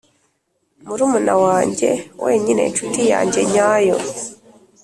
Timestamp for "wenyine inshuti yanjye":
2.23-3.39